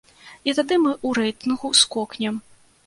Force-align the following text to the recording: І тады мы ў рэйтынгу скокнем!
І 0.49 0.53
тады 0.61 0.79
мы 0.85 0.91
ў 0.95 1.09
рэйтынгу 1.21 1.73
скокнем! 1.85 2.45